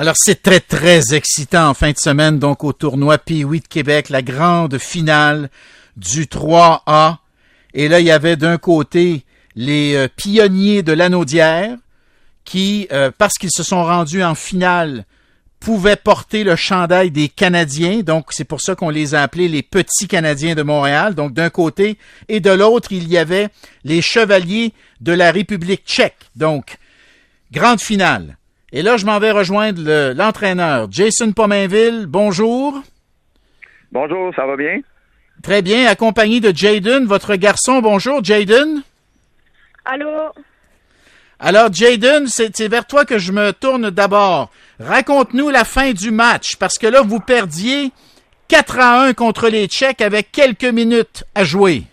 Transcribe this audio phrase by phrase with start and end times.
[0.00, 4.10] Alors, c'est très, très excitant en fin de semaine, donc au tournoi Pee-Wee de Québec,
[4.10, 5.50] la grande finale
[5.96, 7.16] du 3A.
[7.74, 9.24] Et là, il y avait d'un côté
[9.56, 11.76] les euh, pionniers de l'Anaudière
[12.44, 15.04] qui, euh, parce qu'ils se sont rendus en finale,
[15.58, 18.02] pouvaient porter le chandail des Canadiens.
[18.02, 21.16] Donc, c'est pour ça qu'on les a appelés les petits Canadiens de Montréal.
[21.16, 23.48] Donc, d'un côté et de l'autre, il y avait
[23.82, 26.30] les chevaliers de la République tchèque.
[26.36, 26.78] Donc,
[27.50, 28.37] grande finale.
[28.72, 32.04] Et là, je m'en vais rejoindre l'entraîneur Jason Pomainville.
[32.06, 32.82] Bonjour.
[33.92, 34.80] Bonjour, ça va bien?
[35.42, 37.80] Très bien, accompagné de Jaden, votre garçon.
[37.80, 38.82] Bonjour, Jaden.
[39.86, 40.32] Allô?
[41.40, 44.50] Alors, Jaden, c'est vers toi que je me tourne d'abord.
[44.80, 47.90] Raconte-nous la fin du match, parce que là, vous perdiez
[48.48, 51.84] 4 à 1 contre les Tchèques avec quelques minutes à jouer.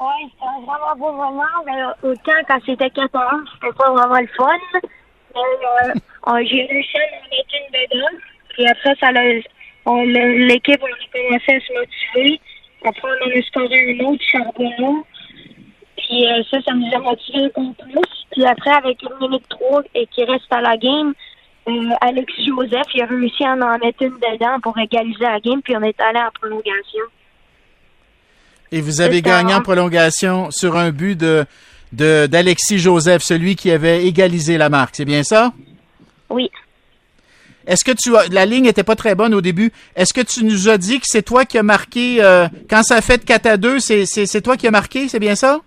[0.00, 3.90] Oui, c'était un vraiment beau moment, mais autant quand c'était 4 à 1, c'était pas
[3.90, 4.58] vraiment le fun.
[5.34, 8.18] Mais, euh, j'ai réussi à mettre une dedans,
[8.50, 12.40] puis après, ça l'équipe a commencé à se motiver.
[12.84, 15.04] Après, on en a scoré un autre, Charbonneau.
[15.96, 18.24] Puis euh, ça, ça nous a motivé encore plus.
[18.30, 21.12] Puis après, avec une minute 3 et qui reste à la game,
[21.68, 25.60] euh, Alexis Joseph, il a réussi à en mettre une dedans pour égaliser la game,
[25.60, 27.04] puis on est allé en prolongation.
[28.70, 31.46] Et vous avez gagné en prolongation sur un but de
[31.92, 35.52] d'Alexis Joseph, celui qui avait égalisé la marque, c'est bien ça?
[36.28, 36.50] Oui.
[37.66, 39.72] Est-ce que tu as, la ligne n'était pas très bonne au début.
[39.94, 42.96] Est-ce que tu nous as dit que c'est toi qui as marqué, euh, quand ça
[42.96, 45.60] a fait 4 à 2, c'est toi qui as marqué, c'est bien ça?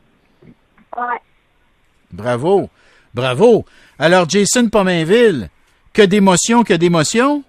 [0.97, 1.19] Ouais.
[2.11, 2.69] Bravo.
[3.13, 3.65] Bravo.
[3.99, 5.49] Alors, Jason Pomainville,
[5.93, 7.43] que d'émotion, que d'émotion?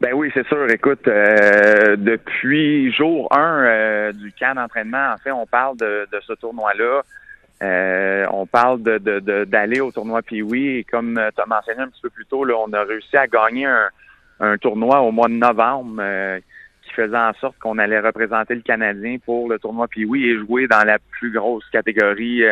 [0.00, 0.68] Ben oui, c'est sûr.
[0.70, 6.32] Écoute, euh, depuis jour 1 euh, du camp d'entraînement, en fait, on parle de, ce
[6.34, 7.02] tournoi-là.
[7.62, 10.78] Euh, on parle de, d'aller au tournoi Pee-Wee.
[10.78, 13.26] Et comme tu as mentionné un petit peu plus tôt, là, on a réussi à
[13.26, 13.88] gagner un,
[14.40, 16.02] un tournoi au mois de novembre
[16.82, 20.66] qui faisait en sorte qu'on allait représenter le Canadien pour le tournoi Pee-Wee et jouer
[20.66, 22.42] dans la plus grosse catégorie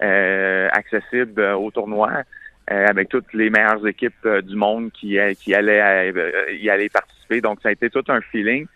[0.00, 2.22] accessible au tournoi.
[2.70, 6.12] Euh, avec toutes les meilleures équipes euh, du monde qui, euh, qui allaient
[6.50, 7.40] y aller participer.
[7.40, 8.66] Donc, ça a été tout un feeling.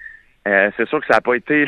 [0.46, 1.66] c'est sûr que ça n'a pas été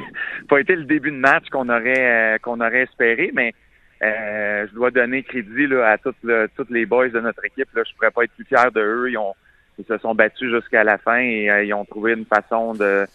[0.48, 3.52] pas été le début de match qu'on aurait qu'on aurait espéré, mais
[4.00, 6.26] je dois donner crédit là, à toutes
[6.56, 7.68] toutes les boys de notre équipe.
[7.74, 7.82] Là.
[7.86, 9.10] Je pourrais pas être plus fier de eux.
[9.10, 9.34] Ils ont
[9.78, 13.06] ils se sont battus jusqu'à la fin et ils ont trouvé une façon de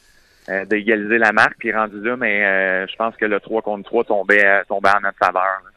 [0.70, 4.64] d'égaliser la marque puis rendu là, mais je pense que le 3 contre 3 tombait
[4.68, 5.71] tombait en notre faveur.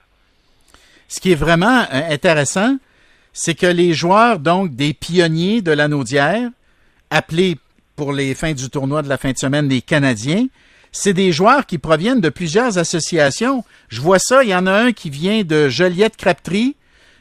[1.09, 2.77] Ce qui est vraiment euh, intéressant,
[3.33, 6.51] c'est que les joueurs, donc, des pionniers de la Naudière,
[7.11, 7.59] appelés
[7.97, 10.47] pour les fins du tournoi de la fin de semaine les Canadiens,
[10.93, 13.65] c'est des joueurs qui proviennent de plusieurs associations.
[13.89, 16.77] Je vois ça, il y en a un qui vient de Joliette Crabtree,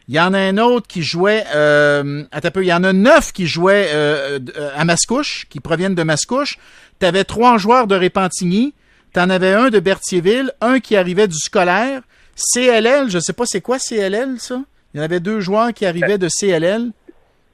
[0.07, 2.83] il y en a un autre qui jouait, euh, attends un peu, il y en
[2.83, 4.39] a neuf qui jouaient euh,
[4.75, 6.57] à Mascouche, qui proviennent de Mascouche.
[7.00, 8.73] Tu avais trois joueurs de Répentigny,
[9.13, 12.01] tu en avais un de Berthierville, un qui arrivait du scolaire,
[12.35, 14.61] CLL, je ne sais pas c'est quoi CLL, ça?
[14.94, 16.91] Il y en avait deux joueurs qui arrivaient de CLL.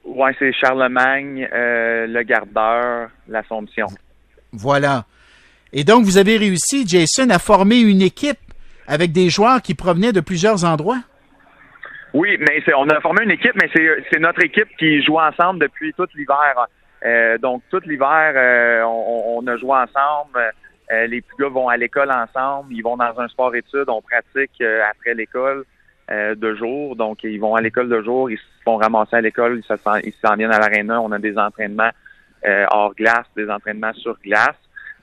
[0.04, 3.86] Oui, c'est Charlemagne, euh, le gardeur, l'Assomption.
[4.52, 5.04] Voilà.
[5.72, 8.38] Et donc, vous avez réussi, Jason, à former une équipe
[8.86, 11.00] avec des joueurs qui provenaient de plusieurs endroits?
[12.12, 15.92] Oui, mais on a formé une équipe, mais c'est notre équipe qui joue ensemble depuis
[15.94, 16.66] tout l'hiver.
[17.04, 20.40] Euh, donc, tout l'hiver, euh, on, a joué ensemble.
[20.92, 24.60] Euh, les petits gars vont à l'école ensemble, ils vont dans un sport-études, on pratique
[24.60, 25.64] euh, après l'école
[26.10, 26.96] euh, de jour.
[26.96, 29.62] Donc, ils vont à l'école de jour, ils se font ramasser à l'école,
[30.04, 31.00] ils s'en viennent à l'aréna.
[31.00, 31.90] On a des entraînements
[32.70, 34.56] hors glace, des entraînements sur glace.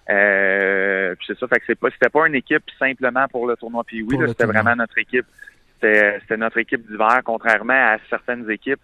[0.09, 3.57] Euh, puis c'est ça, fait que c'est pas, c'était pas une équipe simplement pour le
[3.57, 5.25] tournoi puis oui, c'était vraiment notre équipe.
[5.81, 8.79] C'était notre équipe d'hiver, contrairement à certaines équipes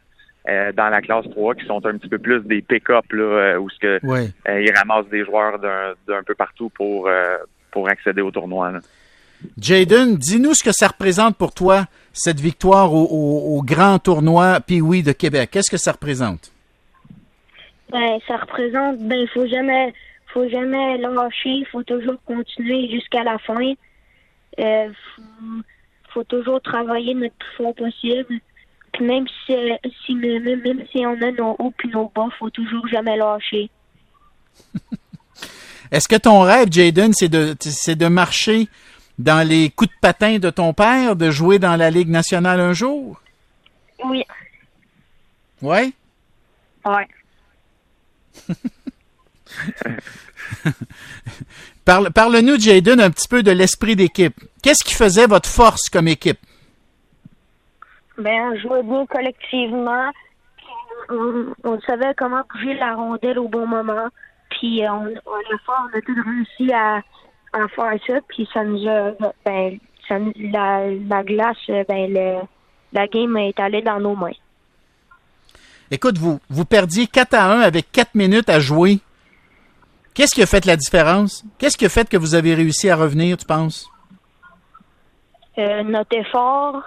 [0.49, 3.59] euh, dans la classe 3 qui sont un petit peu plus des pick-up là, euh,
[3.59, 7.09] où ce que euh, ils ramassent des joueurs d'un peu partout pour
[7.71, 8.73] pour accéder au tournoi.
[9.57, 15.13] Jaden, dis-nous ce que ça représente pour toi cette victoire au, grand tournoi Pee-Wee de
[15.13, 15.49] Québec.
[15.51, 16.51] Qu'est-ce que ça représente?
[17.89, 19.93] Ben, ça représente, ben, faut jamais,
[20.27, 23.73] faut jamais lâcher, il faut toujours continuer jusqu'à la fin.
[24.57, 24.93] Il
[26.09, 28.39] faut, toujours travailler notre plus fort possible
[29.01, 29.53] même si,
[30.05, 33.69] si même, si on a nos hauts puis nos bas, faut toujours jamais lâcher.
[35.91, 38.67] Est-ce que ton rêve, Jaden, c'est de, c'est de marcher
[39.19, 42.73] dans les coups de patin de ton père, de jouer dans la Ligue nationale un
[42.73, 43.21] jour?
[44.03, 44.23] Oui.
[45.61, 45.93] Oui?
[46.85, 47.03] Oui.
[51.85, 54.35] Parle, parle-nous, Jaden, un petit peu de l'esprit d'équipe.
[54.61, 56.39] Qu'est-ce qui faisait votre force comme équipe?
[58.17, 60.11] Ben, on jouait bien collectivement.
[61.09, 64.07] On, on savait comment bouger la rondelle au bon moment.
[64.49, 67.01] Puis on, on, a, on a tout réussi à,
[67.53, 68.19] à faire ça.
[68.27, 69.11] Puis ça nous a.
[69.45, 69.77] Ben,
[70.07, 72.41] ça, la, la glace, ben, le,
[72.91, 74.31] la game est allée dans nos mains.
[75.91, 78.99] Écoute, vous, vous perdiez 4 à 1 avec 4 minutes à jouer.
[80.13, 81.43] Qu'est-ce qui a fait la différence?
[81.57, 83.89] Qu'est-ce qui a fait que vous avez réussi à revenir, tu penses?
[85.57, 86.83] Euh, notre effort,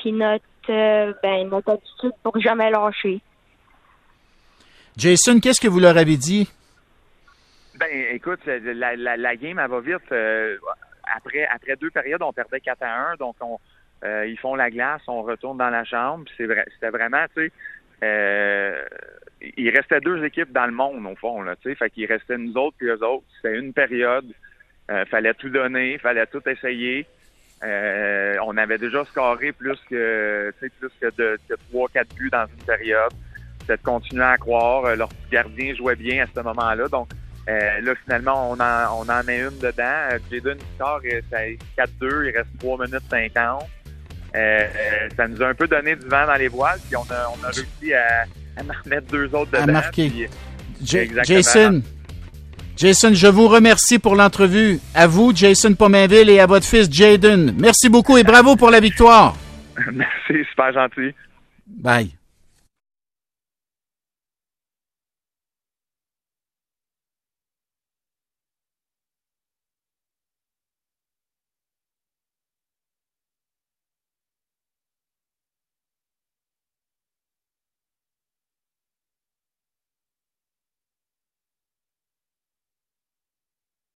[0.00, 3.20] puis notre, euh, ben, notre attitude pour jamais lâcher.
[4.96, 6.50] Jason, qu'est-ce que vous leur avez dit?
[7.76, 10.12] Ben, écoute, la, la, la game, elle va vite.
[10.12, 10.56] Euh,
[11.16, 13.58] après, après deux périodes, on perdait 4 à 1, donc on,
[14.04, 16.24] euh, ils font la glace, on retourne dans la chambre.
[16.24, 17.52] puis C'est vrai, c'était vraiment, tu sais,
[18.02, 18.84] euh,
[19.56, 22.38] il restait deux équipes dans le monde au fond, là, tu sais, fait qu'il restait
[22.38, 23.24] nous autres puis eux autres.
[23.36, 24.26] C'était une période,
[24.90, 27.06] euh, fallait tout donner, fallait tout essayer.
[27.62, 31.38] Euh, on avait déjà scoré plus que, tu sais, plus que de,
[31.70, 33.12] trois, quatre buts dans une période.
[33.60, 34.84] C'était de continuer à croire.
[34.86, 37.08] Euh, Leur petit gardien jouait bien à ce moment-là, donc.
[37.48, 40.08] Euh, là, finalement, on en, on en met une dedans.
[40.12, 43.62] Euh, Jaden score, euh, c'est 4-2, il reste 3 minutes 50.
[43.62, 47.02] Euh, euh, ça nous a un peu donné du vent dans les voiles, puis on
[47.10, 48.22] a, on a réussi à,
[48.56, 49.72] à en remettre deux autres À dedans.
[49.72, 50.08] marquer.
[50.10, 50.28] puis-
[50.82, 51.36] Ja- Exactement.
[51.38, 51.82] Jason,
[52.76, 54.78] Jason, je vous remercie pour l'entrevue.
[54.94, 57.54] À vous, Jason Pomainville, et à votre fils, Jaden.
[57.58, 59.34] Merci beaucoup et bravo pour la victoire.
[59.92, 61.14] Merci, super gentil.
[61.66, 62.19] Bye.